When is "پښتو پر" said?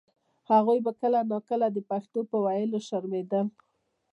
1.89-2.39